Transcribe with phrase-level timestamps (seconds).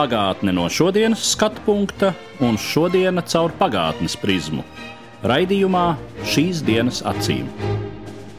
[0.00, 4.62] Pagātne no šodienas skatu punkta un šodienas caur pagātnes prizmu.
[5.28, 5.82] Raidījumā
[6.24, 7.50] šīs dienas acīm.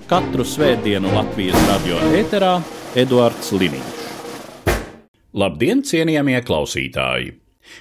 [0.10, 2.56] Katru svētdienu Latvijas radio eterā
[2.98, 4.02] Eduards Liniņš.
[5.38, 7.36] Labdien, cienījamie klausītāji!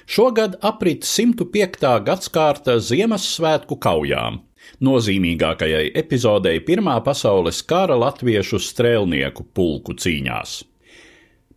[0.05, 1.81] Šogad aprit 105.
[2.05, 4.43] gadsimta Ziemassvētku kaujām,
[4.77, 10.61] nozīmīgākajai epizodei Pirmā pasaules kara latviešu strēlnieku pulku cīņās.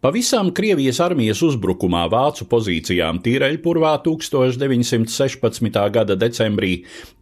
[0.04, 5.78] Pavisam Krievijas armijas uzbrukumā vācu pozīcijām Tīreļpurvā 1916.
[5.94, 6.74] gada decembrī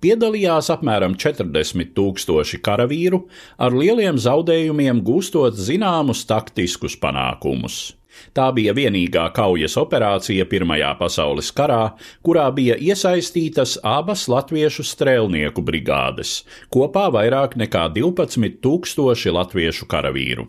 [0.02, 3.20] piedalījās apmēram 40 tūkstoši karavīru,
[3.62, 7.76] ar lieliem zaudējumiem gūstot zināmus taktiskus panākumus.
[8.34, 11.92] Tā bija vienīgā kaujas operācija Pirmajā pasaules karā,
[12.26, 20.48] kurā bija iesaistītas abas latviešu strēlnieku brigādes, kopā vairāk nekā 12 tūkstoši latviešu karavīru.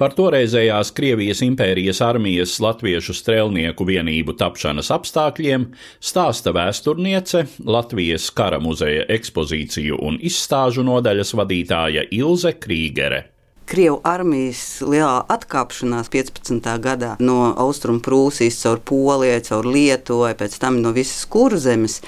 [0.00, 5.66] Par toreizējās Krievijas impērijas armijas latviešu strēlnieku vienību tapšanas apstākļiem
[6.00, 13.26] stāsta vēsturniece Latvijas kara muzeja ekspozīciju un izstāžu nodaļas vadītāja Ilze Krīgere.
[13.68, 16.64] Krievu armijas lielā atkāpšanās 15.
[16.82, 22.00] gadā no Austrumu Prūsijas caur Polijai, caur Lietuvai, pēc tam no visas kurzemes,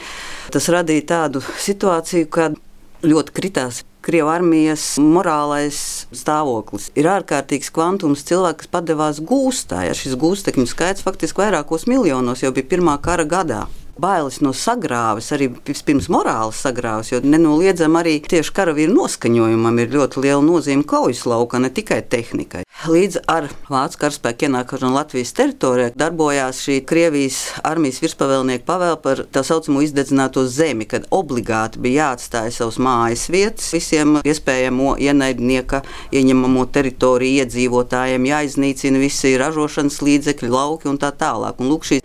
[0.51, 2.57] tas radīja tādu situāciju, kad
[3.03, 5.77] ļoti kritās Krievijas armijas morālais
[6.11, 6.89] stāvoklis.
[6.99, 9.85] Ir ārkārtīgs kvantums cilvēku, kas padevās gūstā.
[9.87, 13.69] Ja šis gūstekņu skaits faktiski vairākos miljonos jau bija pirmā kara gadā
[14.01, 20.23] bailes no sagrāves, arī pirms morāles sagrāves, jo nenoliedzami arī tieši karavīru noskaņojumam ir ļoti
[20.25, 22.65] liela nozīme kaujas laukā, ne tikai tehnikai.
[22.89, 29.45] Līdz ar Vācu karaspēku ienākšanu Latvijas teritorijā darbojās šī Krievijas armijas virspavēlnieka pavēle par tā
[29.47, 35.83] saucamo izdedzināto zemi, kad obligāti bija jāatstāj savas mājas vietas visiem iespējamo ienaidnieka
[36.17, 41.63] ieņemamo teritoriju iedzīvotājiem, jāiznīcina visi ražošanas līdzekļi, lauki un tā tālāk.
[41.63, 42.01] Un lūk, šī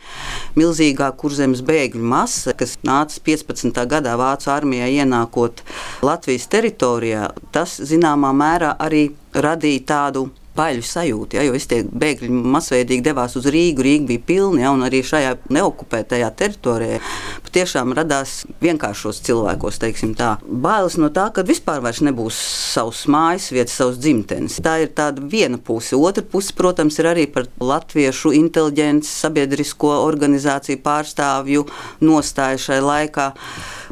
[0.60, 3.84] milzīgā kurzemes bēgļu masa, kas nāca 15.
[3.92, 5.64] gadā Vācu armijā ienākot
[6.06, 9.08] Latvijas teritorijā, tas zināmā mērā arī
[9.38, 10.28] radīja tādu
[10.58, 11.38] baļu sajūta.
[11.40, 15.04] Ja, jo visi tie bēgļi masveidīgi devās uz Rīgu, Rīga bija pilna, ja, un arī
[15.06, 17.02] šajā neokupētajā teritorijā
[17.48, 20.36] patiešām radās vienkāršos cilvēkos, teiksim tā.
[20.46, 22.38] Bailes no tā, ka vispār nebūs
[22.74, 24.60] savs mājas vietas, savs dzimtenes.
[24.64, 25.96] Tā ir tāda viena puse.
[25.98, 31.66] Otra puse, protams, ir arī par latviešu inteliģences, sabiedrisko organizāciju pārstāvju
[32.06, 33.32] nostāju šai laikā.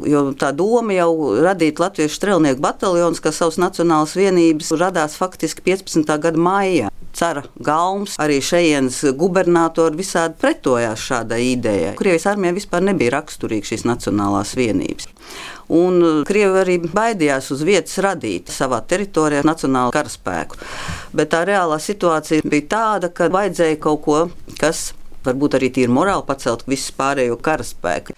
[0.04, 1.10] Jo tā doma jau
[1.44, 6.18] radīt Latviešu strēlnieku bataljonus, kā savas nacionālas vienības, radās faktiski 15.
[6.20, 6.92] gada maijā.
[7.16, 11.94] Cara Galms, arī šejienes gubernatori visādi pretojās šādai idejai.
[11.96, 15.08] Krievijas armijai vispār nebija raksturīga šīs nacionālās vienības.
[15.72, 20.60] Un Krievi arī baidījās uz vietas radīt savā teritorijā nacionālu karaspēku.
[21.16, 24.20] Bet tā reālā situācija bija tāda, ka vajadzēja kaut ko,
[24.60, 24.90] kas
[25.26, 28.14] varbūt arī tīri morāli pacelt visu pārējo karaspēku.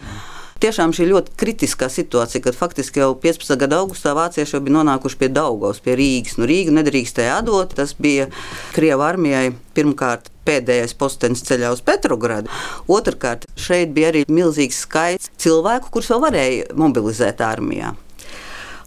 [0.59, 3.53] Tiešām šī ļoti kritiskā situācija, kad faktiski jau 15.
[3.61, 6.35] gada augustā vācieši jau bija nonākuši pie Daugaus, pie Rīgas.
[6.41, 7.77] Nu, Rīgu nedrīkstēja atdot.
[7.79, 8.27] Tas bija
[8.75, 12.51] Krievijas armijai pirmkārt pēdējais postenis ceļā uz Petrogradu.
[12.91, 17.95] Otrakārt, šeit bija arī milzīgs skaits cilvēku, kurus vēl varēja mobilizēt armijā.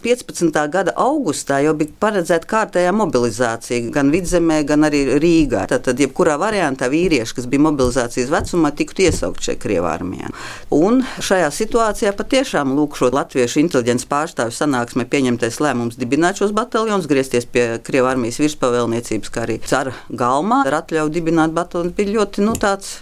[0.01, 0.57] 15.
[0.73, 5.67] gada augustā jau bija paredzēta kārtējā mobilizācija gan vidzemē, gan arī Rīgā.
[5.71, 10.31] Tad, jebkurā variantā vīrieši, kas bija mobilizācijas vecumā, tiktu iesaukt šajā Krievijas armijā.
[10.75, 17.09] Un šajā situācijā patiešām lūk šo latviešu inteliģences pārstāvju sanāksmē pieņemtais lēmums dibināt šos bataljonus,
[17.11, 22.47] griezties pie Krievijas armijas virspavēlniecības, kā arī cara galmā ar atļauju dibināt bataljonus, bija ļoti
[22.47, 23.01] nu, tāds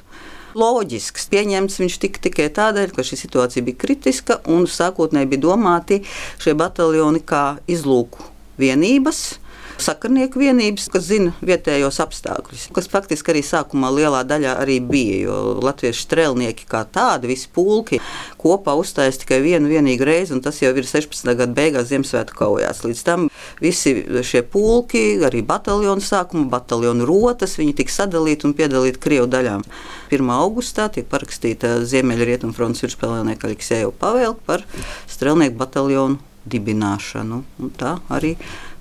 [0.58, 1.28] loģisks.
[1.34, 6.02] Pieņemts viņš tika tikai tādēļ, ka šī situācija bija kritiska un sākotnēji bija domāti
[6.42, 8.26] šie bataljoni kā izlūku
[8.60, 9.40] vienības
[9.84, 12.68] sakarnieku vienības, kas zina vietējos apstākļus.
[12.76, 18.02] Kas faktiski arī sākumā lielā daļā arī bija, jo latviešu strēlnieki kā tādi, visi pulki
[18.40, 21.32] kopā uzstājas tikai vienu vienīgu reizi, un tas jau ir 16.
[21.32, 22.84] gada beigās Ziemassvētku kaujās.
[22.86, 23.29] Līdz tam
[23.62, 29.66] visi šie pulki, arī bataljonu sākuma, bataljonu rotas, viņi tika sadalīti un piedalīti Krievu daļām.
[30.14, 30.32] 1.
[30.38, 34.66] augustā tiek parakstīta Ziemeļrietumfronts virspavēlnieka Aleksēja pavēle par
[35.10, 36.20] strēlnieku bataljonu
[36.50, 37.44] dibināšanu.
[37.60, 38.36] Un tā arī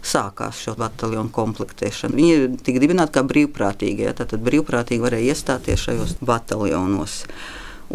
[0.04, 2.16] sākās šo bataljonu komplektēšana.
[2.16, 4.08] Viņi tika dibināti kā brīvprātīgie.
[4.16, 7.24] Tātad brīvprātīgi varēja iestāties šajos bataljonos.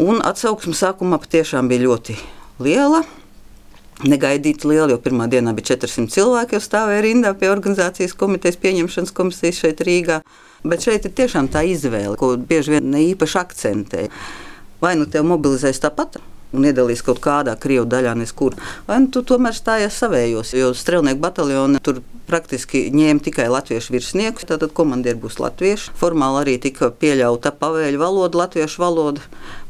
[0.04, 2.18] Un atsauksme sākumā patiešām bija ļoti
[2.62, 3.04] liela.
[4.02, 9.14] Negaidīti liela, jo pirmā dienā bija 400 cilvēki, jau stāvēja rindā pie organizācijas komitejas pieņemšanas
[9.14, 10.18] komisijas šeit Rīgā.
[10.66, 14.08] Bet šeit ir tiešām tā izvēle, ko bieži vien ne īpaši akcentē.
[14.82, 16.18] Vai nu tev mobilizēs tāpat?
[16.54, 18.56] Un iedalīs kaut kādā krievu daļā, neskur.
[18.88, 24.46] Vai nu tu tomēr stājies savējos, jo strelnieku bataljoni tur praktiski ņēma tikai latviešu virsniekus,
[24.48, 25.92] tātad komandieri būs latvieši.
[26.00, 29.24] Formāli arī tika pieļauta pavēļu valoda, latviešu valoda,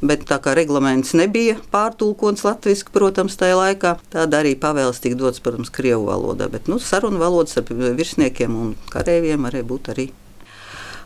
[0.04, 5.42] bet tā kā reglaments nebija pārtulkots latviešu, protams, tajā laikā, tad arī pavēles tika dots,
[5.44, 10.10] protams, krievu valodā, bet nu, sarunu valodas ar virsniekiem un kareiviem arī būtu arī.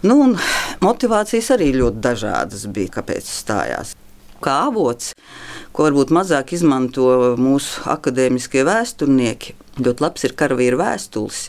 [0.06, 0.20] Nu,
[0.84, 3.96] motivācijas arī ļoti dažādas bija, kāpēc stājās
[4.44, 5.12] kā avots,
[5.72, 9.56] ko varbūt mazāk izmanto mūsu akadēmiskie vēsturnieki.
[9.78, 11.42] Ļoti labs ir karavīra vēstules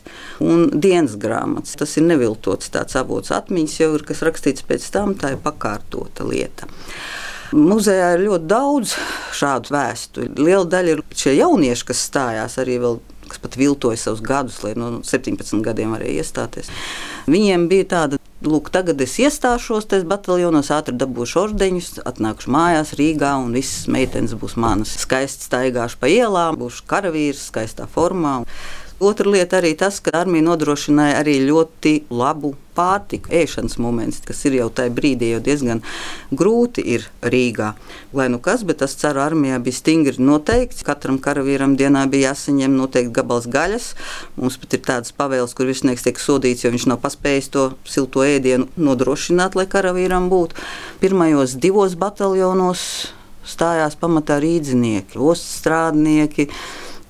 [0.46, 1.74] un dienas grāmatas.
[1.80, 6.28] Tas ir neviltots tāds avots atmiņas, jau ir kas rakstīts pēc tam, tā ir pakārtota
[6.30, 6.70] lieta.
[7.50, 8.94] Muzejā ir ļoti daudz
[9.34, 10.36] šādu vēstuļu.
[10.38, 13.00] Liela daļa ir šie jaunieši, kas stājās arī vēl
[13.32, 16.72] kas pat viltoja savus gadus, lai no 17 gadiem varēja iestāties.
[17.30, 23.34] Viņiem bija tāda Lūk, tagad es iestāšos tajos bataljonos, ātri dabūšu ordeņus, atnākšu mājās Rīgā,
[23.44, 24.94] un visas meitenes būs manas.
[25.02, 28.38] Skaisti staigāšu pa ielām, būšu karavīrs, skaistā formā.
[29.00, 34.58] Otra lieta arī tas, ka armija nodrošināja arī ļoti labu pārtiku, ēšanas moments, kas ir
[34.58, 35.80] jau tajā brīdī jau diezgan
[36.36, 37.70] grūti ir Rīgā.
[38.16, 40.84] Lai nu kas, bet tas ceru armijā bija stingri noteikts.
[40.88, 43.94] Katram karavīram dienā bija jāsaņem noteikti gabals gaļas.
[44.36, 48.28] Mums pat ir tādas pavēles, kur virsnieks tiek sodīts, jo viņš nav paspējis to silto
[48.28, 50.60] ēdienu nodrošināt, lai karavīram būtu.
[51.00, 52.84] Pirmajos divos bataljonos
[53.48, 56.50] stājās pamatā rīdzinieki, ostas strādnieki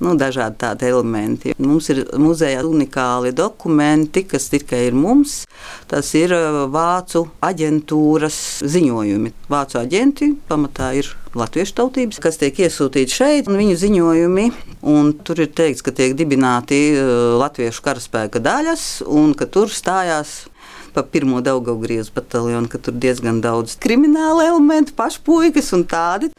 [0.04, 1.54] nu, dažādi tādi elementi.
[1.60, 5.44] Mums ir muzejā unikāli dokumenti, kas tikai ir mums.
[5.90, 9.34] Tas ir uh, vācu aģentūras ziņojumi.
[9.52, 14.48] Vācu aģenti pamatā ir latviešu tautības, kas tiek iesūtīti šeit, un viņu ziņojumi.
[14.90, 20.42] Un tur ir teikts, ka tiek dibināti uh, latviešu karaspēka daļas, un ka tur stājās
[20.94, 26.32] pa pirmo Daugaugriezu bataljonu, ka tur diezgan daudz krimināla elementu, pašpuikas un tādi.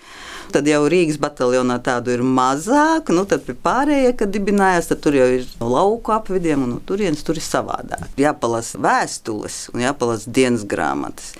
[0.50, 5.29] Tad jau Rīgas bataljonā tādu ir mazāk, nu tad pārējie, kad dibinājās, tad tur jau
[5.37, 8.08] ir no lauku apvidiem, un no turienes tur ir savādāk.
[8.19, 11.35] Jāpalasa vēstules un jāpalasa dienas grāmatas.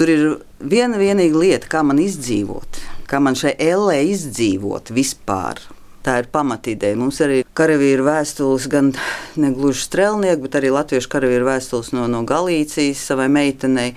[0.00, 0.24] Tur ir
[0.64, 5.60] viena vienīga lieta, kā man izdzīvot, kā man šai ellē izdzīvot vispār.
[6.00, 6.96] Tā ir pamatīdeja.
[6.96, 8.94] Mums arī karavīru vēstules, gan
[9.36, 13.90] ne gluži strēlnieki, bet arī latviešu karavīru vēstules no, no Galīcijas savai meitenei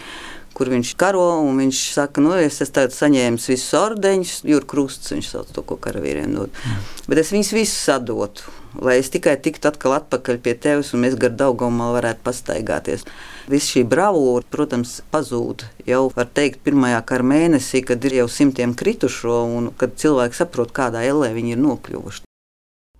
[0.58, 1.26] kur viņš karo.
[1.58, 6.34] Viņš saka, nu, es esmu saņēmis visus ordeņus, jūras krusts, viņš sauc to, ko karavīriem
[6.36, 6.54] dod.
[6.64, 6.90] Mm.
[7.10, 11.18] Bet es viņus visus sadotu, lai es tikai tiktu atkal atpakaļ pie tevis un mēs
[11.20, 13.08] gar Daugumā varētu pastaigāties.
[13.52, 18.76] Viss šī bravūra, protams, pazūd jau, var teikt, pirmajā kara mēnesī, kad ir jau simtiem
[18.78, 22.30] kritušo un kad cilvēki saprot, kādā ellē viņi ir nokļuvuši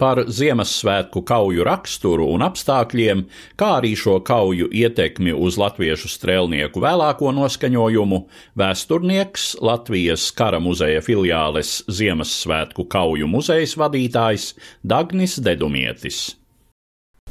[0.04, 3.22] par Ziemassvētku kauju raksturu un apstākļiem,
[3.56, 8.20] kā arī šo kauju ietekmi uz latviešu strēlnieku vēlāko noskaņojumu,
[8.60, 14.50] vēsturnieks Latvijas kara muzeja filiāles Ziemassvētku kauju muzejas vadītājs
[14.84, 16.34] Dagnis Dedumietis.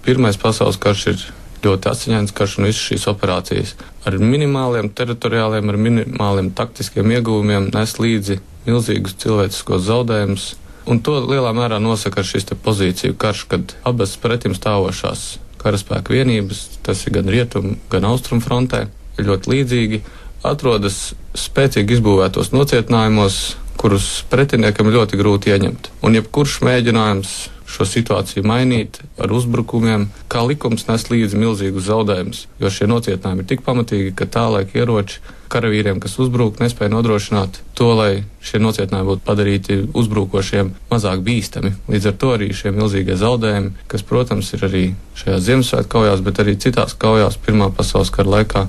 [0.07, 1.29] Pirmais pasaules karš ir
[1.67, 3.77] ļoti asiņains karš un visas šīs operācijas
[4.09, 10.49] ar minimāliem teritoriāliem, ar minimāliem taktiskiem ieguvumiem nes līdzi milzīgus cilvēciskos zaudējumus
[10.91, 17.05] Un to lielā mērā nosaka šis pozīciju karš, kad abas pretim stāvošās karaspēka vienības, tas
[17.07, 18.89] ir gan rietumu, gan austrumu frontē,
[19.23, 20.01] ļoti līdzīgi,
[20.47, 23.39] atrodas spēcīgi izbūvētos nocietinājumos,
[23.79, 25.91] kurus pretiniekam ļoti grūti ieņemt.
[26.07, 27.37] Un jebkurš mēģinājums
[27.73, 33.49] šo situāciju mainīt ar uzbrukumiem, kā likums nes līdzi milzīgus zaudējumus, jo šie nocietinājumi ir
[33.49, 38.11] tik pamatīgi, ka tālaik ieroči karavīriem, kas uzbruk, nespēja nodrošināt to, lai
[38.45, 41.75] šie nocietinājumi būtu padarīti uzbrukošiem mazāk bīstami.
[41.93, 44.85] Līdz ar to arī šie milzīgie zaudējumi, kas, protams, ir arī
[45.21, 48.69] šajās Ziemassvētku kaujās, bet arī citās kaujās Pirmā pasaules kara laikā,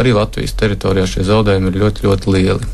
[0.00, 2.72] arī Latvijas teritorijā šie zaudējumi ir ļoti, ļoti lieli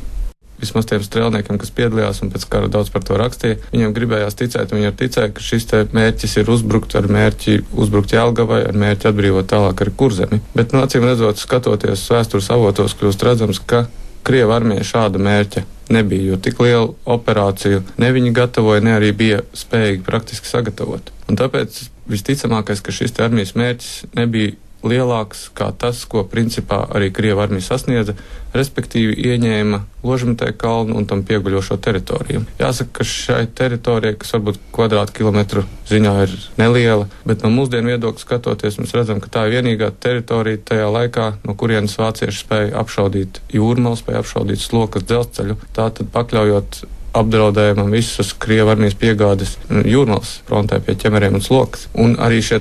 [0.60, 4.74] vismaz tiem strēlniekiem, kas piedalījās un pēc kara daudz par to rakstīja, viņiem gribējās ticēt,
[4.74, 9.84] viņi ticēja, ka šis mērķis ir uzbrukt ar mērķi uzbrukt Jālgavai, ar mērķi atbrīvot tālāk
[9.84, 10.42] arī kurzemi.
[10.54, 13.86] Bet, nu, acīm redzot, skatoties vēstures avotos, kļūst redzams, ka
[14.28, 15.62] Krieva armija šāda mērķa
[15.94, 21.12] nebija, jo tik lielu operāciju ne viņi gatavoja, ne arī bija spējīgi praktiski sagatavot.
[21.30, 21.78] Un tāpēc
[22.10, 24.56] visticamākais, ka šis armijas mērķis nebija
[24.86, 28.14] lielāks kā tas, ko principā arī Krievija armija sasniedza,
[28.54, 32.44] respektīvi ieņēma Ložmetē kalnu un tam pieguļošo teritoriju.
[32.60, 38.78] Jāsaka, ka šai teritorijai, kas varbūt kvadrātkilometru ziņā ir neliela, bet no mūsdienu viedokļa skatoties,
[38.78, 43.98] mēs redzam, ka tā ir vienīgā teritorija tajā laikā, no kurienes vācieši spēja apšaudīt jūrmālu,
[43.98, 46.84] spēja apšaudīt slokas dzelzceļu, tātad pakļaujot
[47.16, 51.88] apdraudējumam visas Krievijas armijas piegādes jūrmālas frontē pie ķemeriem un slokas.
[51.94, 52.60] Un arī šie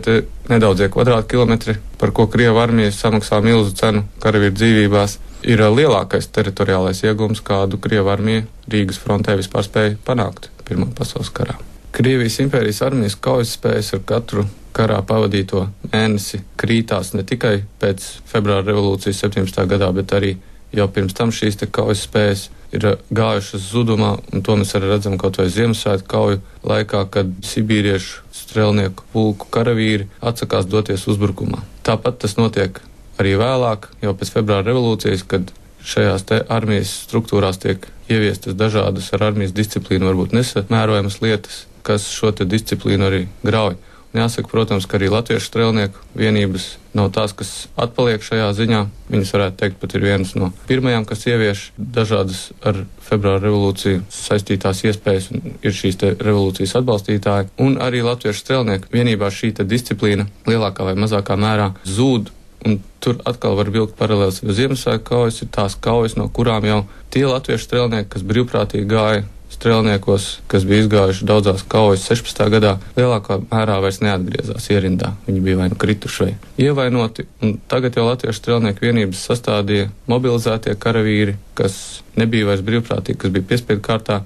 [0.49, 7.43] nedaudzie kvadrātkilometri, par ko Krievijas armija samaksā milzu cenu karavīru dzīvībās, ir lielākais teritoriālais iegūms,
[7.45, 11.55] kādu Krievijas armija Rīgas frontē vispār spēja panākt Pirmā pasaules karā.
[11.95, 14.43] Krievijas impērijas armijas kaujas spējas ar katru
[14.75, 15.63] karā pavadīto
[15.93, 19.63] mēnesi krītās ne tikai pēc februāra revolūcijas 17.
[19.71, 20.35] gadā, bet arī
[20.75, 25.39] jau pirms tam šīs kaujas spējas ir gājušas zudumā, un to mēs arī redzam kaut
[25.39, 31.63] vai Ziemassvētku kauju laikā, kad sibīriešu strelnieku pulku karavīri atsakās doties uzbrukumā.
[31.87, 32.81] Tāpat tas notiek
[33.21, 35.51] arī vēlāk, jau pēc februāra revolūcijas, kad
[35.87, 43.07] šajās armijas struktūrās tiek ieviestas dažādas ar armijas disciplīnu varbūt nesamērojamas lietas, kas šo disciplīnu
[43.07, 43.77] arī grauj.
[44.15, 48.79] Jāsaka, protams, ka arī latviešu strēlnieku vienības nav tās, kas atpaliek šajā ziņā.
[49.11, 54.85] Viņas varētu teikt, pat ir vienas no pirmajām, kas ievieš dažādas ar februāra revolūciju saistītās
[54.87, 57.51] iespējas un ir šīs revolūcijas atbalstītāji.
[57.61, 62.33] Un arī latviešu strēlnieku vienībā šī disciplīna lielākā vai mazākā mērā zūd.
[62.65, 66.79] Un tur atkal var vilkt paralēlis, jo Ziemassvētku kaujas ir tās kaujas, no kurām jau
[67.13, 72.43] tie latviešu strēlnieki, kas brīvprātīgi gāja strēlniekos, kas bija izgājuši daudzās kaujas 16.
[72.53, 75.13] gadā, lielākā mērā vairs neatgriezās ierindā.
[75.27, 80.75] Viņi bija vai nu krituši vai ievainoti, un tagad jau Latviešu strēlnieku vienības sastādīja mobilizētie
[80.79, 84.21] karavīri, kas nebija vairs brīvprātīgi, kas bija piespiedu kārtā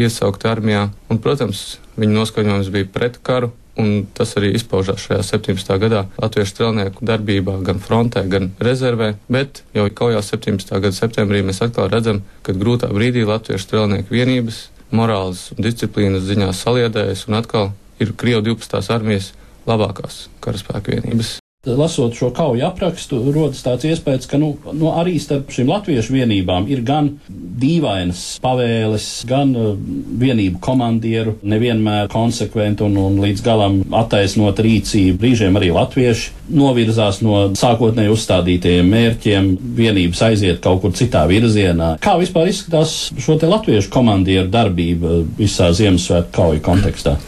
[0.00, 5.72] iesaukti armijā, un, protams, viņu noskaņojums bija pret karu, un tas arī izpaužās šajā 17.
[5.82, 10.70] gadā Latviešu strelnieku darbībā gan frontē, gan rezervē, bet jau kaujās 17.
[10.70, 16.52] gada septembrī mēs atkal redzam, ka grūtā brīdī Latviešu strelnieku vienības morāles un disciplīnas ziņā
[16.54, 18.84] saliedējas un atkal ir Krievu 12.
[18.94, 19.32] armijas
[19.66, 21.38] labākās karaspēku vienības.
[21.64, 26.68] Lasot šo kauju aprakstu, rodas tāds iespējas, ka nu, nu, arī starp šīm latviešu vienībām
[26.68, 27.14] ir gan
[27.60, 29.72] dīvainas pavēles, gan uh,
[30.20, 35.18] vienību komandieru, nevienmēr konsekventi un, un līdz galam attaisnot rīcību.
[35.22, 41.94] Brīžiem arī latvieši novirzās no sākotnēji uzstādītajiem mērķiem, vienības aiziet kaut kur citā virzienā.
[42.04, 47.18] Kā vispār izskatās šo te latviešu komandieru darbība visā Ziemassvētku kauju kontekstā?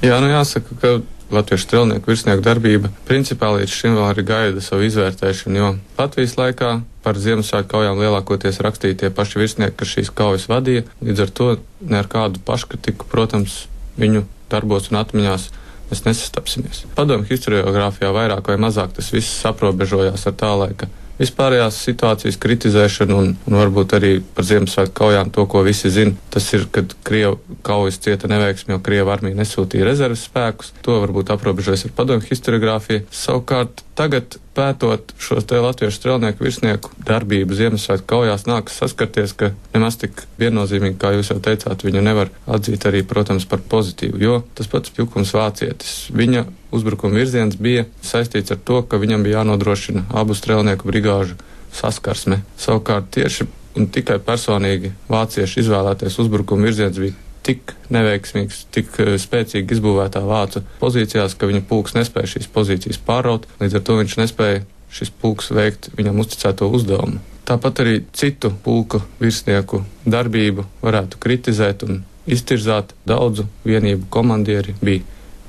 [0.00, 0.92] Jā, nu jāsaka, ka
[1.34, 6.72] latviešu strelnieku virsnieku darbība principā līdz šim vēl arī gaida savu izvērtēšanu, jo Latvijas laikā
[7.04, 11.48] par Ziemassvētku kaujām lielākoties rakstīja tie paši virsnieki, kas šīs kaujas vadīja, līdz ar to
[11.80, 13.64] ne ar kādu paškritiku, protams,
[14.00, 15.50] viņu darbos un atmiņās
[15.90, 16.84] mēs nesastapsimies.
[16.98, 23.32] Padomju historiografijā vairāk vai mazāk tas viss aprobežojās ar tā laika vispārējās situācijas kritizēšanu un,
[23.46, 26.16] un varbūt arī par Ziemassvētku kaujām to, ko visi zina.
[26.32, 30.72] Tas ir, kad Krievu kaujas cieta neveiksmi, jo Krievu armija nesūtīja rezerves spēkus.
[30.86, 33.04] To varbūt aprobežojas ar padomju historiografiju.
[33.14, 40.00] Savukārt tagad pētot šo te latviešu strelnieku virsnieku darbību Ziemassvētku kaujās, nākas saskarties, ka nemaz
[40.00, 44.70] tik viennozīmīgi, kā jūs jau teicāt, viņu nevar atzīt arī, protams, par pozitīvu, jo tas
[44.72, 50.36] pats Pjukums vācietis, viņa uzbrukuma virziens bija saistīts ar to, ka viņam bija jānodrošina abu
[50.38, 51.38] strelnieku brigāžu
[51.74, 52.42] saskarsme.
[52.58, 53.46] Savukārt tieši
[53.78, 60.62] un tikai personīgi vācieši izvēlētais uzbrukuma virziens bija tik neveiksmīgs, tik eh, spēcīgi izbūvētā vācu
[60.82, 65.52] pozīcijās, ka viņa pulks nespēja šīs pozīcijas pāraut, līdz ar to viņš nespēja šis pulks
[65.54, 67.20] veikt viņam uzticēto uzdevumu.
[67.46, 72.92] Tāpat arī citu pulku virsnieku darbību varētu kritizēt un iztirzāt.
[73.08, 75.02] Daudzu vienību komandieri bija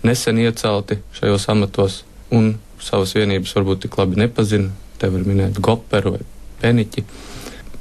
[0.08, 2.02] nesen iecelti šajos amatos
[2.34, 4.72] un savas vienības varbūt tik labi nepazina.
[5.02, 6.26] Te var minēt Goperu vai
[6.62, 7.04] Peniķi.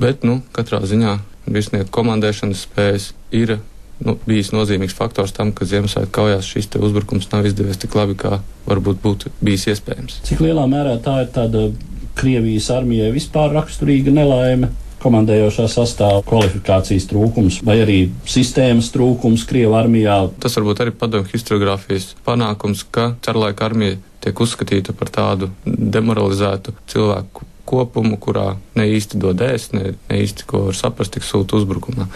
[0.00, 1.18] Bet, nu, katrā ziņā
[1.50, 3.58] virsnieku komandēšanas spējas ir
[4.04, 8.40] nu, bijis nozīmīgs faktors tam, ka Ziemassvētku kaujās šis uzbrukums nav izdevies tik labi, kā
[8.68, 10.22] varbūt būtu bijis iespējams.
[10.28, 11.68] Cik lielā mērā tā ir tāda
[12.20, 14.72] Krievijas armijai vispār raksturīga nelaime?
[15.00, 20.16] Komandējošā sastāvā kvalifikācijas trūkums vai arī sistēmas trūkums Krievijas armijā.
[20.42, 27.48] Tas varbūt arī padomju historiografijas panākums, ka Cerlaika armija tiek uzskatīta par tādu demoralizētu cilvēku
[27.70, 32.08] kopumu, kurā ne īsti dod ēst, ne, ne īsti ko var saprast, tik sūta uzbrukumā.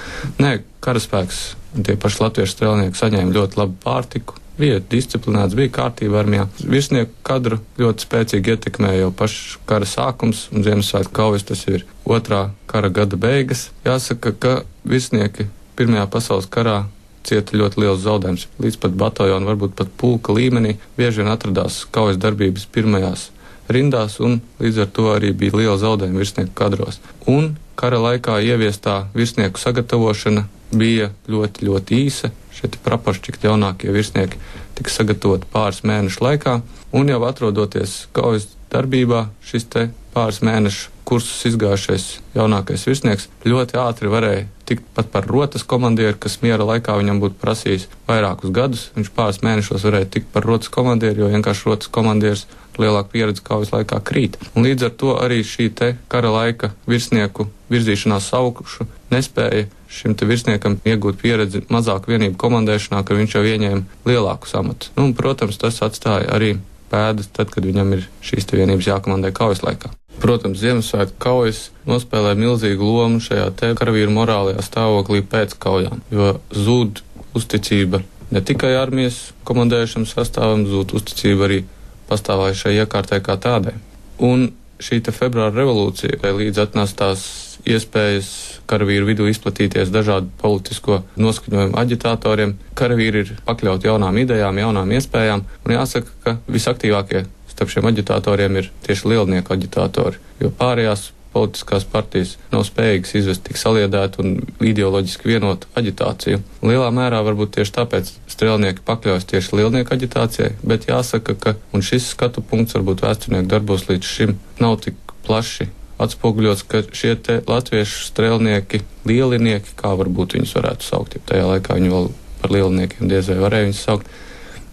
[0.43, 1.45] Nē, karaspēks
[1.85, 4.41] tie paši latviešu strēlnieki saņēma ļoti labu pārtiku.
[4.59, 6.45] Bija disciplinēts, bija kārtība armijā.
[6.63, 12.47] Virsnieku kadru ļoti spēcīgi ietekmēja jau pašs kara sākums, un Ziemassvētku kaujas tas ir otrā
[12.71, 13.69] kara gada beigas.
[13.87, 14.55] Jāsaka, ka
[14.87, 16.85] virsnieki Pirmajā pasaules karā
[17.27, 18.47] cieta ļoti liels zaudējums.
[18.63, 23.31] Līdz pat bataljona, varbūt pat pulka līmenī, bieži vien atradās kaujas darbības pirmajās
[23.75, 27.01] rindās, un līdz ar to arī bija liela zaudējuma virsnieku kadros.
[27.27, 32.31] Un kara laikā ieviestā virsnieku sagatavošana bija ļoti, ļoti īsa.
[32.55, 34.39] Šie praporšķikti jaunākie virsnieki
[34.79, 36.59] tika sagatavoti pāris mēnešu laikā,
[36.95, 42.05] un jau atrodoties kaujas darbībā, šis te pāris mēnešu kursus izgājušais
[42.35, 47.37] jaunākais virsnieks ļoti ātri varēja tikt pat par rotas komandieru, kas miera laikā viņam būtu
[47.43, 48.87] prasījis vairākus gadus.
[48.97, 52.47] Viņš pāris mēnešos varēja tikt par rotas komandieru, jo vienkārši rotas komandieris
[52.83, 54.39] lielāku pieredzi kaujas laikā krīt.
[54.55, 55.71] Un līdz ar to arī šī
[56.09, 63.37] kara laika virsnieku virzīšanās augšu nespēja šim virsniekam iegūt pieredzi mazāku vienību komandēšanā, ka viņš
[63.37, 64.91] jau ieņēma lielākus amatus.
[64.97, 66.57] Nu, un, protams, tas atstāja arī
[66.91, 69.93] pēdas tad, kad viņam ir šīs vienības jākomandē kaujas laikā.
[70.23, 77.03] Protams, Ziemassvētku kaujas nospēlē milzīgu lomu šajā te karavīru morālajā stāvoklī pēc kaujām, jo zūd
[77.35, 78.05] uzticība
[78.35, 81.65] ne tikai armijas komandēšanas sastāvam, zūd uzticība arī
[82.11, 83.75] pastāvējušai iekārtai kā tādai.
[84.23, 84.51] Un
[84.83, 87.25] šī februāra revolūcija līdz atnestās
[87.65, 88.29] iespējas
[88.69, 92.57] karavīru vidū izplatīties dažādu politisko noskaņojumu aģitatoriem.
[92.77, 98.71] Karavīri ir pakļauti jaunām idejām, jaunām iespējām, un jāsaka, ka visaktīvākie starp šiem aģitatoriem ir
[98.87, 105.71] tieši lielnieku aģitatori, jo pārējās politiskās partijas nav spējīgas izvest tik saliedētu un ideoloģiski vienotu
[105.79, 106.41] aģitāciju.
[106.65, 112.43] Lielā mērā varbūt tieši tāpēc strēlnieki pakļaujas tieši lielnieku aģitācijai, bet jāsaka, ka šis skatu
[112.43, 115.71] punkts varbūt vēsturnieku darbos līdz šim nav tik plaši
[116.03, 117.15] atspoguļots, ka šie
[117.47, 122.09] latviešu strēlnieki, lielinieki, kā varbūt viņus varētu saukt, ja tajā laikā viņi vēl
[122.43, 124.11] par lieliniekiem diez vai varēja viņus saukt.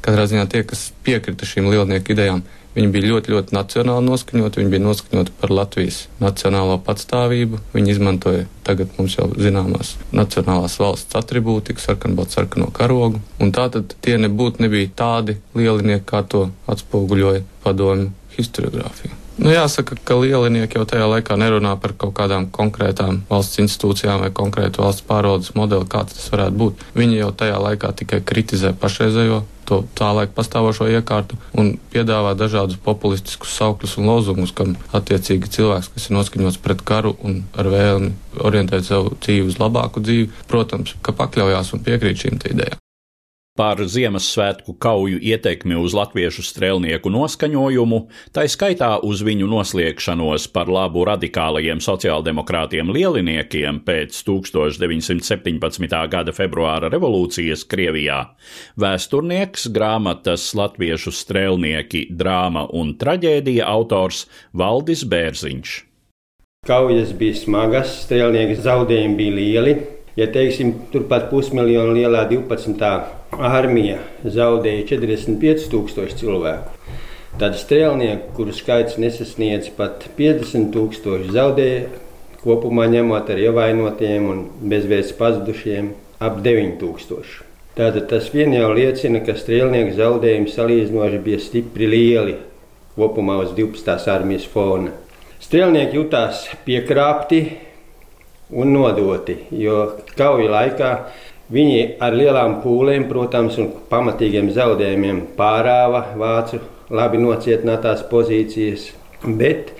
[0.01, 2.41] Katrā ziņā tie, kas piekrita šīm lielnieku idejām,
[2.75, 4.62] Viņi bija ļoti, ļoti nacionāli noskaņoti.
[4.62, 7.60] Viņi bija noskaņoti par Latvijas nacionālo patstāvību.
[7.75, 13.20] Viņi izmantoja tagad mums jau zināmās nacionālās valsts attribūtiku, sarkanbaltu sarkano karogu.
[13.44, 19.18] Un tātad tie nebūtu nebija tādi lielinieki, kā to atspoguļoja padomju historiografija.
[19.42, 24.30] Nu, jāsaka, ka lielinieki jau tajā laikā nerunā par kaut kādām konkrētām valsts institūcijām vai
[24.38, 26.84] konkrētu valsts pārvaldes modeli, kāds tas varētu būt.
[27.00, 32.80] Viņi jau tajā laikā tikai kritizē pašreizējo to tā laika pastāvošo iekārtu un piedāvā dažādus
[32.84, 38.13] populistiskus saukļus un lozungus, kam attiecīgi cilvēks, kas ir noskaņots pret karu un ar vēlmi
[38.41, 42.82] orientēt savu dzīvi uz labāku dzīvi, protams, ka pakļaujās un piekrīt šīm idejām
[43.58, 48.00] par Ziemassvētku kauju ietekmi uz latviešu strēlnieku noskaņojumu,
[48.31, 56.00] tā skaitā uz viņu noslēgšanos par labu radikālajiem sociāldemokrātiem lieliniekiem pēc 1917.
[56.16, 58.24] gada februāra revolūcijas Krievijā.
[58.79, 65.79] Vēsturnieks grāmatas Latviešu strēlnieki drāma un traģēdija autors Valdis Bērziņš.
[66.68, 69.79] Kaujas bija smagas, strēlnieki zaudējumi bija lieli.
[70.19, 72.81] Ja teiksim, turpat pusmiljonu lielā 12
[73.39, 76.74] armija zaudēja 45,000 cilvēku.
[77.39, 81.85] Tad strēlnieki, kuru skaits nesasniedz pat 50,000, zaudēja
[82.41, 84.43] kopumā ņemot ar ievainotiem un
[84.74, 87.47] bezvēsts pazudušiem ap 9,000.
[87.77, 92.35] Tātad tas vien jau liecina, ka strēlnieku zaudējumi salīdzinoši bija stipri lieli
[92.97, 94.11] kopumā uz 12.
[94.11, 94.91] armijas fona.
[95.41, 97.45] Strēlnieki jutās piekrāpti
[98.51, 99.83] un nodoti, jo
[100.18, 100.94] kauja laikā
[101.51, 106.61] Viņi ar lielām pūlēm, protams, un pamatīgiem zaudējumiem pārāva vācu
[106.92, 108.85] labi nocietinātās pozīcijas,
[109.25, 109.74] bet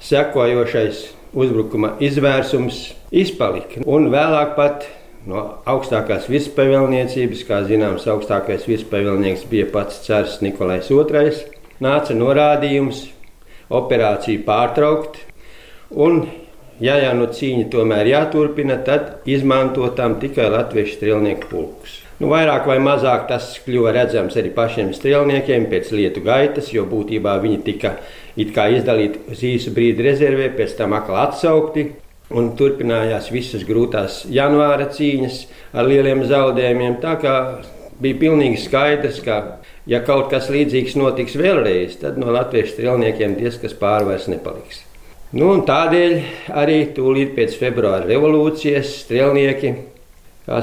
[0.00, 1.02] sekojošais
[1.36, 2.80] uzbrukuma izvērsums
[3.12, 3.84] izpalika.
[3.84, 4.88] Un vēlāk pat
[5.28, 11.36] no augstākās virspavēlniecības, kā zināms, augstākais virspavēlnieks bija pats cars Nikolais II,
[11.84, 13.10] nāca norādījums
[13.68, 15.20] operāciju pārtraukt
[15.92, 16.24] un
[16.80, 21.98] Ja jau nu cīņa tomēr jāturpina, tad izmantotam tikai latviešu strēlnieku pulkus.
[22.20, 27.38] Nu, vairāk vai mazāk tas kļuva redzams arī pašiem strēlniekiem pēc lietu gaitas, jo būtībā
[27.40, 31.86] viņi tika izdalīti uz īsu brīdi rezervē, pēc tam atkal atsaukti.
[32.30, 35.40] Un turpinājās visas grūtās janvāra cīņas
[35.74, 37.00] ar lieliem zaudējumiem.
[37.02, 37.34] Tā kā
[38.00, 39.40] bija pilnīgi skaidrs, ka,
[39.90, 44.86] ja kaut kas līdzīgs notiks vēlreiz, tad no latviešu strēlniekiem diez kas pārvairs nepaliks.
[45.30, 46.14] Nu, tādēļ
[46.58, 49.68] arī tūlīt pēc februāra revolūcijas strēlnieki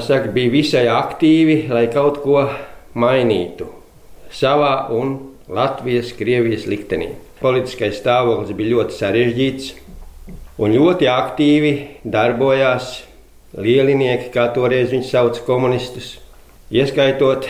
[0.04, 2.42] saka, bija visai aktīvi, lai kaut ko
[2.92, 3.64] mainītu
[4.28, 5.14] savā un
[5.48, 7.14] Latvijas, Krievijas liktenī.
[7.40, 9.70] Politiskais stāvoklis bija ļoti sarežģīts
[10.60, 11.72] un ļoti aktīvi
[12.04, 12.90] darbojās
[13.56, 16.18] lielinieki, kā toreiz viņi sauca komunistus,
[16.68, 17.48] ieskaitot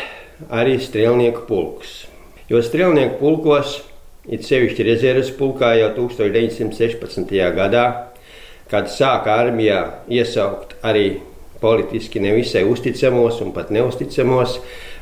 [0.55, 2.05] arī strēlnieku pulkus.
[2.47, 3.81] Jo strēlnieku pulkos
[4.29, 7.33] it sevišķi rezerves pulkā jau 1916.
[7.57, 7.87] gadā,
[8.69, 9.81] kad sāka armijā
[10.13, 11.09] iesaukt arī
[11.61, 14.59] politiski nevisai uzticamos un pat neusticamos,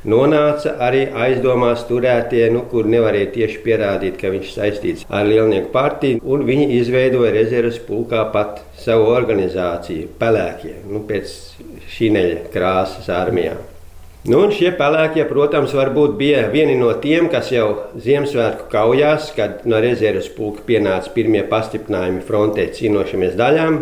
[0.08, 6.22] nonāca arī aizdomās turētie, nu, kur nevarēja tieši pierādīt, ka viņš saistīts ar Lielnieku partiju,
[6.24, 11.38] un viņi izveidoja rezerves pulkā pat savu organizāciju, pelēkie, nu, pēc
[11.96, 13.58] šīneļa krāsas armijā.
[14.26, 19.60] Nu, un šie pelēkie, protams, varbūt bija vieni no tiem, kas jau Ziemassvētku kaujās, kad
[19.70, 23.76] no rezerves pulka pienāca pirmie pastiprinājumi frontē cīnošamies daļām,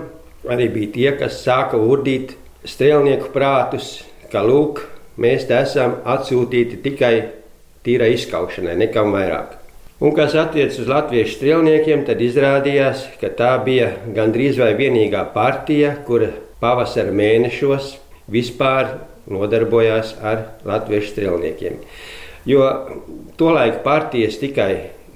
[0.53, 2.35] arī bija tie, kas sāka urdīt
[2.69, 4.83] strēlnieku prātus, ka lūk,
[5.17, 7.15] mēs te esam atsūtīti tikai
[7.89, 9.57] tīrai izskaušanai, nekam vairāk.
[10.05, 15.97] Un kas attiecas uz latviešu strēlniekiem, tad izrādījās, ka tā bija gandrīz vai vienīgā partija,
[16.05, 17.95] kura pavasara mēnešos
[18.29, 18.99] vispār
[19.31, 21.81] nodarbojās ar latviešu strēlniekiem.
[22.49, 22.69] Jo
[23.41, 24.73] tolaik partijas tikai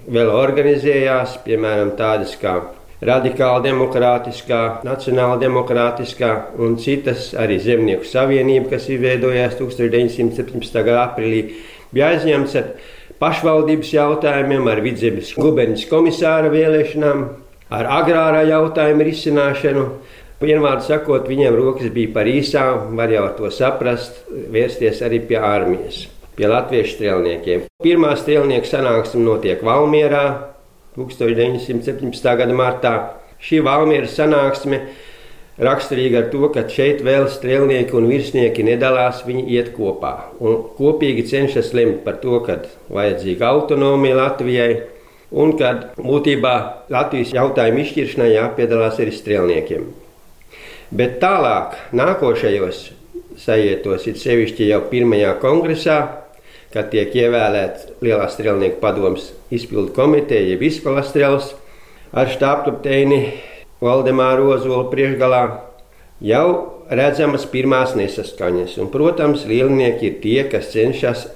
[0.09, 2.57] vēl organizējās, piemēram, tādas kā
[3.05, 10.81] radikāla demokrātiskā, nacionāla demokrātiskā un citas arī Zemnieku savienība, kas izveidojās 1917.
[10.81, 11.42] gada aprīlī,
[11.92, 12.73] bija aizņemts ar
[13.23, 17.25] pašvaldības jautājumiem, ar vidzemes guberņas komisāra vēlēšanām,
[17.75, 19.85] ar agrārā jautājuma risināšanu.
[20.38, 26.05] Vienvārdu sakot, viņiem rokas bija par īsām, var jau to saprast, vērsties arī pie armijas,
[26.38, 27.64] pie latviešu strēlniekiem.
[27.83, 30.22] Pirmā strēlnieku sanāksme notiek Valmierā,
[30.94, 32.31] 1917.
[32.38, 32.94] gada martā.
[33.42, 34.81] Šī Valmieras sanāksme
[35.59, 41.27] raksturīga ar to, ka šeit vēl strēlnieki un virsnieki nedalās, viņi iet kopā un kopīgi
[41.35, 42.61] cenšas lemt par to, ka
[42.94, 44.72] vajadzīga autonomija Latvijai
[45.35, 46.59] un ka būtībā
[46.94, 49.88] Latvijas jautājumu izšķiršanai jāpiedalās arī strēlniekiem.
[50.88, 52.79] Bet tālāk, nākošajos
[53.37, 55.98] sajietos, ir sevišķi jau pirmajā kongresā,
[56.72, 61.53] kad tiek ievēlēts Lielās strēlnieku padomus izpildu komiteja, jeb izpalastrēls
[62.16, 63.20] ar štābkapteini
[63.85, 65.42] Valdemāru Ozolu priekšgalā,
[66.24, 66.48] jau
[66.88, 68.79] redzamas pirmās nesaskaņas.
[68.81, 71.29] Un, protams, lielnieki ir tie, kas cenšas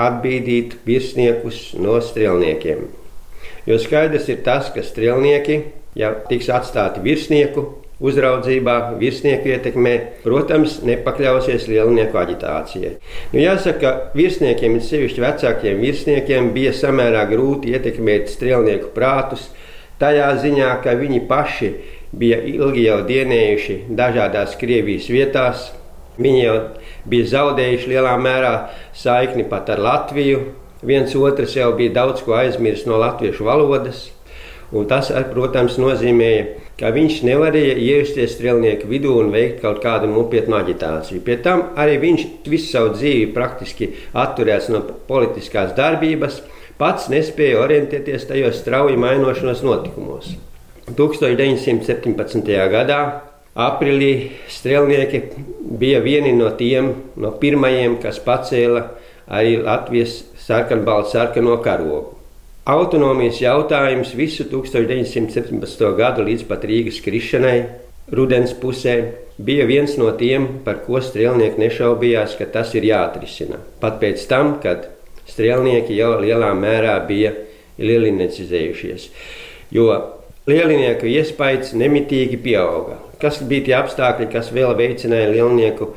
[0.00, 2.90] atbīdīt virsniekus no strēlniekiem.
[3.64, 5.62] Jo skaidrs ir tas, ka strēlnieki,
[5.96, 7.70] ja tiks atstāti virsnieku
[8.02, 12.96] uzraudzībā, virsnieku ietekmē, protams, nepakļausies lielnieku aģitācijai.
[13.32, 19.48] Nu, jāsaka, ka virsniekiem, ir sevišķi vecākiem virsniekiem, bija samērā grūti ietekmēt strēlnieku prātus,
[20.02, 21.72] tajā ziņā, ka viņi paši
[22.18, 25.70] bija ilgi jau dienējuši dažādās Krievijas vietās.
[26.20, 26.56] Viņi jau
[27.08, 28.52] bija zaudējuši lielā mērā
[28.96, 30.42] saikni pat ar Latviju.
[30.82, 34.08] Viens otrs jau bija daudz ko aizmirsis no latviešu valodas.
[34.72, 36.44] Un tas, protams, nozīmēja,
[36.80, 41.20] ka viņš nevarēja iesties strēlnieku vidū un veikt kaut kādu nopietnu aģitāciju.
[41.26, 46.40] Pie tam arī viņš visu savu dzīvi praktiski atturējās no politiskās darbības,
[46.80, 50.32] pats nespēja orientēties tajos strauji mainošanos notikumos.
[50.96, 52.48] 1917.
[52.72, 53.02] gadā
[53.52, 55.22] aprīlī strēlnieki
[55.78, 58.86] bija vieni no tiem no pirmajiem, kas pacēla
[59.28, 62.21] arī Latvijas sarkanbaltu sarkano karogu.
[62.62, 65.80] Autonomijas jautājums visu 1917.
[65.98, 67.56] gadu līdz pat Rīgas krišanai,
[68.14, 68.94] rudens pusē,
[69.34, 73.58] bija viens no tiem, par ko strēlnieki nešaubījās, ka tas ir jāatrisina.
[73.82, 74.86] Pat pēc tam, kad
[75.26, 77.34] strēlnieki jau lielā mērā bija
[77.82, 79.08] lielinecizējušies.
[79.74, 79.88] Jo
[80.46, 83.00] lielinieku iespējas nemitīgi pieauga.
[83.18, 85.96] Kas bija tie apstākļi, kas vēl veicināja lielnieku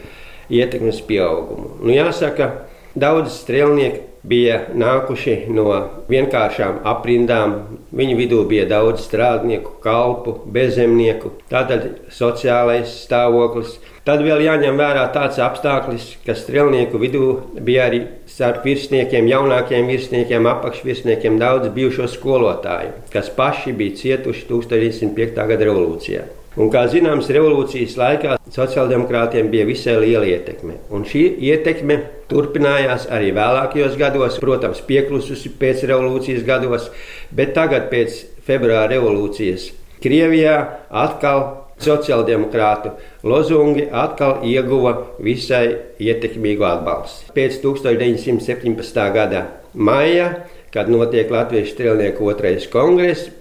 [0.49, 1.75] ietekmes pieaugumu?
[1.83, 2.49] Nu, jāsaka,
[2.95, 5.67] daudz strēlnieku bija nākuši no
[6.09, 7.55] vienkāršām aprindām.
[7.95, 13.77] Viņu vidū bija daudz strādnieku, kalpu, bezzemnieku, tātad sociālais stāvoklis.
[14.05, 17.25] Tad vēl jāņem vērā tāds apstākļus, ka strēlnieku vidū
[17.65, 25.45] bija arī starp virsniekiem, jaunākiem virsniekiem, apakšvirsniekiem daudz bijušo skolotāju, kas paši bija cietuši 1905.
[25.53, 26.25] gada revolūcijā.
[26.55, 30.77] Un, kā zināms, revolūcijas laikā sociāldemokrātiem bija visai liela ietekme.
[30.95, 31.97] Un šī ietekme
[32.31, 36.87] turpinājās arī vēlākajos gados, protams, pieklususi pēc revolūcijas gados,
[37.35, 39.73] bet tagad, pēc februāra revolūcijas,
[40.05, 40.55] Krievijā
[40.93, 41.43] atkal
[41.81, 42.91] sociāldemokrātu
[43.25, 45.65] lozungi atkal ieguva visai
[45.99, 47.33] ietekmīgu atbalstu.
[47.35, 48.99] Pēc 1917.
[49.15, 50.29] gada maija,
[50.71, 53.31] kad notiek Latvijas strēlnieku otrais kongress,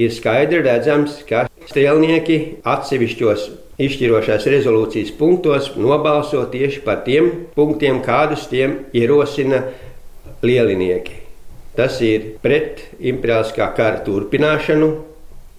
[0.00, 3.48] ir skaidri redzams, ka strēlnieki atsevišķos
[3.82, 9.64] izšķirošās rezolūcijas punktos nobalso tieši par tiem punktiem, kādus tiem ierosina
[10.44, 11.18] lielinieki.
[11.76, 14.90] Tas ir pret imperiāliskā kara turpināšanu,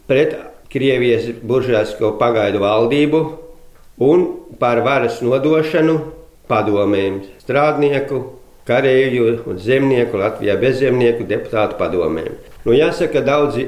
[0.10, 0.36] pret
[0.74, 3.20] Krievijas buržāsko pagaidu valdību
[4.02, 4.24] un
[4.62, 6.00] par varas nodošanu
[6.50, 8.24] padomēm strādnieku,
[8.66, 12.53] kareivju un zemnieku, Latvijā bezzemnieku deputātu padomēm.
[12.64, 13.66] Nu, jāsaka, daudzi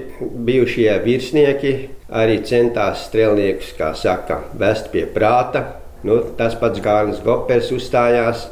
[0.47, 1.71] bijušie virsnieki
[2.15, 5.65] arī centās strēlniekus, kā saka, vest pie prāta.
[6.07, 8.45] Nu, tas pats Gārnis Gopers uzstājās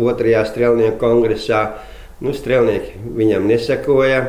[0.00, 1.60] otrajā strēlnieku kongresā.
[2.24, 4.22] Nu, strēlnieki viņam nesakoja.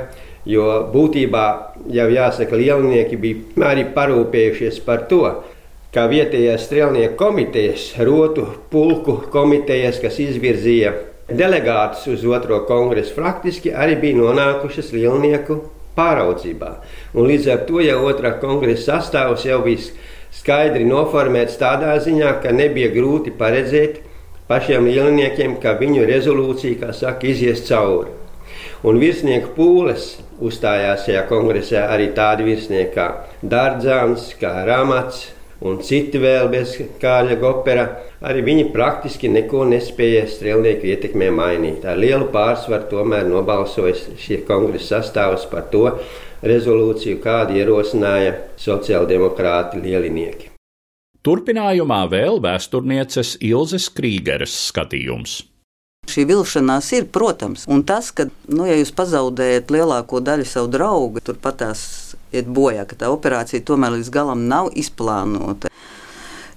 [0.43, 1.45] Jo būtībā
[1.93, 5.21] jau jāsaka, lielnieki bija arī parūpējušies par to,
[5.95, 10.95] kā vietējās strēlnieku komitejas, rotu pulku komitejas, kas izvirzīja
[11.37, 15.59] delegātus uz otro kongresu, faktiski arī bija nonākušas lielnieku
[15.97, 16.71] pāraudzībā.
[17.15, 19.91] Un līdz ar to jau otrā kongresa sastāvs jau bija
[20.31, 23.99] skaidri noformēts tādā ziņā, ka nebija grūti paredzēt
[24.47, 28.11] pašiem lielniekiem, ka viņu rezolūcija, kā saka, izies cauri.
[28.87, 33.07] Un virsnieku pūles uzstājās šajā kongresā arī tādi virsnieki kā
[33.45, 35.27] Dārdzāns, kā Ramats
[35.67, 37.85] un citi vēl bez Kāļa Gopera.
[38.25, 41.85] Arī viņi praktiski neko nespēja strēlnieku ietekmē mainīt.
[41.85, 45.87] Ar lielu pārsvaru tomēr nobalsoja šie kongresa sastāvs par to
[46.45, 50.49] rezolūciju, kādu ierosināja sociāldemokrāti lielinieki.
[51.21, 55.43] Turpinājumā vēl vēsturnieces Ilzes Krīgeres skatījums.
[56.09, 61.21] Šī vilšanās ir, protams, un tas, ka, nu, ja jūs pazaudējat lielāko daļu savu draugu,
[61.21, 61.83] turpat tās
[62.35, 65.71] iet bojā, ka tā operācija tomēr līdz galam nav izplānota.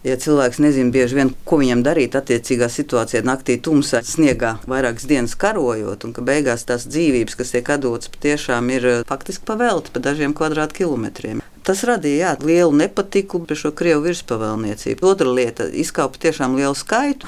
[0.04, 5.32] Ja cilvēks nezina bieži vien, ko viņam darīt attiecīgā situācijā, naktī tumsā, sniegā, vairākas dienas
[5.40, 10.36] karojot, un ka beigās tās dzīvības, kas tiek dotas, patiešām ir faktiski pavelti pa dažiem
[10.36, 11.43] kvadrātkilometriem.
[11.64, 15.06] Tas radīja jā, lielu nepatiku pret šo krievu virspavēlniecību.
[15.08, 17.24] Otra lieta- izkaupa tiešām lielu skaitu,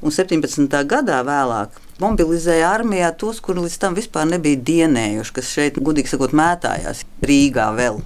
[0.00, 0.84] un 17.
[0.86, 6.30] gadā vēlāk mobilizēja armijā tos, kuri līdz tam vispār nebija dienējuši, kas šeit, gudīgi sakot,
[6.30, 8.00] mētājās Rīgā vēl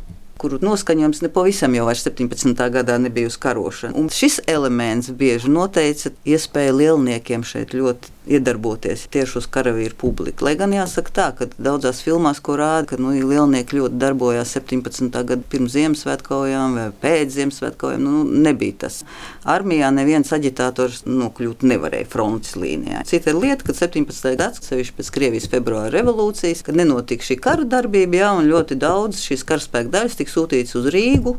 [0.44, 2.66] kuru noskaņojums nepavisam jau 17.
[2.74, 3.96] gadā nebija uz karošanu.
[3.96, 10.46] Un šis elements bieži noteica iespēju lielniekiem šeit ļoti iedarboties tieši uz karavīru publiku.
[10.46, 15.10] Lai gan jāsaka tā, ka daudzās filmās, ko rāda, ka nu, lielnieki ļoti darbojās 17.
[15.12, 19.02] gada pirms Ziemassvētkaujām vai pēc Ziemassvētkaujām, nu, nebija tas.
[19.48, 23.04] Armijā neviens aģitators nokļūt nevarēja frontes līnijā.
[23.08, 24.32] Cita ir lieta, ka 17.
[24.40, 29.20] gads, sevišķi pēc Krievijas februāra revolūcijas, kad nenotika šī kara darbība, jā, un ļoti daudz
[29.24, 31.36] šīs karaspēka daļas tika sūtītas uz Rīgu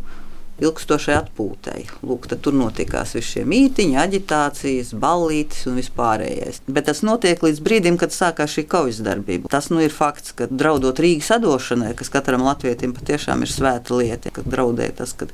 [0.63, 1.81] ilgstošai atpūtai.
[2.05, 6.61] Lūk, tur notikās visi šie mītiņi, aģitācijas, ballītes un vispārējais.
[6.71, 9.51] Bet tas notiek līdz brīdim, kad sākās šī kaujas darbība.
[9.51, 14.31] Tas nu ir fakts, ka draudot Rīgas atdošanai, kas katram latvietim patiešām ir svēta lieta,
[14.35, 15.27] kad draudēja tas, ka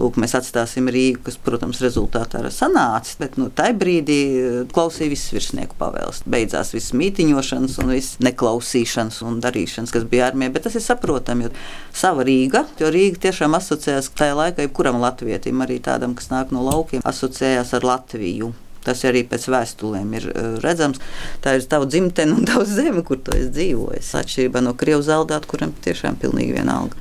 [0.00, 5.12] lūk, mēs atstāsim Rīgu, kas, protams, rezultātā ir sanācis, bet nu, tajā brīdī eh, klausīja
[5.12, 6.24] visas virsnieku pavēles.
[6.30, 11.46] Beidzās viss mītiņošanas un viss neklausīšanas un darīšanas, kas bija armijā, bet tas ir saprotami,
[11.46, 11.54] jo
[11.94, 16.64] sava Rīga, jo Rīga tiešām asociējās tajā laikā jebkuram latvietim, arī tādam, kas nāk no
[16.66, 18.52] laukiem, asociējās ar Latviju.
[18.84, 21.00] Tas arī pēc vēstulēm ir uh, redzams.
[21.40, 24.10] Tā ir tava dzimtene un tava zeme, kur tu esi dzīvojis.
[24.20, 27.00] Atšķirībā no krievu zaldāta, kuram tiešām pilnīgi vienalga.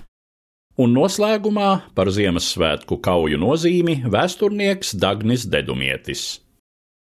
[0.80, 6.24] Un noslēgumā par Ziemassvētku kauju nozīmi vēsturnieks Dagnis Dedumietis.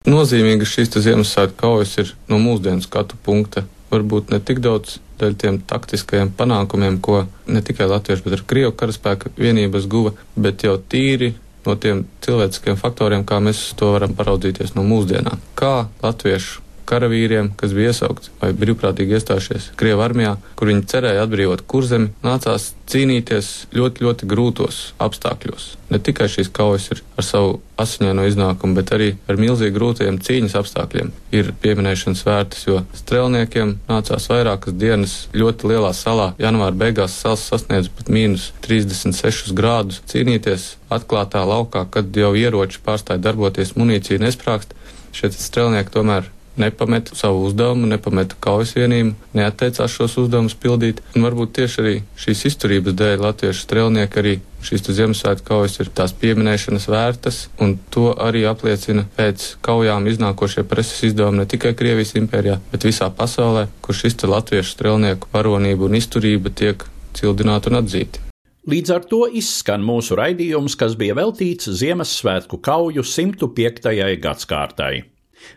[0.06, 3.64] Nozīmīga šīs Ziemassvētku kaujas ir no mūsdienu skatu punkta.
[3.90, 8.76] Varbūt ne tik daudz dēļ tiem taktiskajiem panākumiem, ko ne tikai latviešu, bet arī krievu
[8.80, 11.34] karaspēka vienības guva, bet jau tīri
[11.66, 15.42] no tiem cilvēciskiem faktoriem, kā mēs to varam paraudzīties no mūsdienām.
[15.58, 21.66] Kā latviešu karavīriem, kas bija iesaukti vai brīvprātīgi iestājušies Krievijas armijā, kur viņi cerēja atbrīvot
[21.70, 25.72] kurzemi, nācās cīnīties ļoti, ļoti grūtos apstākļos.
[25.90, 30.56] Ne tikai šīs kaujas ir ar savu asiņaino iznākumu, bet arī ar milzīgi grūtajiem cīņas
[30.62, 36.32] apstākļiem ir pieminēšanas vērtas, jo strēlniekiem nācās vairākas dienas ļoti lielā salā.
[36.42, 43.22] Janvāra beigās sals sasniedz pat mīnus 36 grādus cīnīties atklātā laukā, kad jau ieroči pārstāja
[43.22, 44.74] darboties, munīcija nesprākst.
[45.16, 51.02] Šie strēlnieki tomēr nepameta savu uzdevumu, nepameta kaujas vienību, neatteicās šos uzdevumus pildīt.
[51.16, 56.14] Un varbūt tieši arī šīs izturības dēļ latviešu strēlnieki arī šīs Ziemassvētku kaujas ir tās
[56.18, 62.60] pieminēšanas vērtas, un to arī apliecina pēc kaujām iznākošie preses izdevumi ne tikai Krievijas impērijā,
[62.72, 68.26] bet visā pasaulē, kur šis latviešu strēlnieku varonība un izturība tiek cildināta un atzīta.
[68.66, 73.92] Līdz ar to izskan mūsu raidījums, kas bija veltīts Ziemassvētku kauju 105.
[74.24, 75.15] gadsimtai.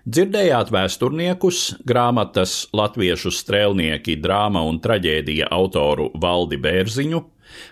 [0.09, 7.25] Dzirdējāt vēsturniekus, grāmatas latviešu strēlnieki, drāma un traģēdija autoru Valdi Bērziņu,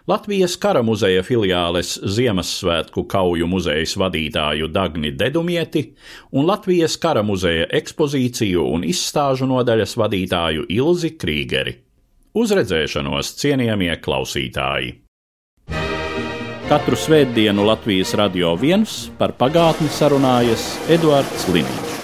[0.09, 5.83] Latvijas kara muzeja filiāles Ziemassvētku kauju muzejas vadītāju Dagni Dedumieti
[6.33, 11.77] un Latvijas kara muzeja ekspozīciju un izstāžu nodaļas vadītāju Ilzi Krīgeri.
[12.37, 15.03] Uz redzēšanos, cienījamie klausītāji!
[16.66, 21.95] Katru svētdienu Latvijas radio viens par pagātni sarunājas Eduards Liniņš.